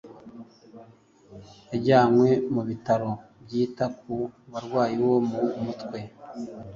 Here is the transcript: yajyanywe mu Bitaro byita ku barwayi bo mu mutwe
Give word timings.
yajyanywe 1.69 2.29
mu 2.53 2.61
Bitaro 2.67 3.11
byita 3.43 3.85
ku 3.99 4.13
barwayi 4.51 4.95
bo 5.03 5.17
mu 5.29 5.39
mutwe 5.63 5.99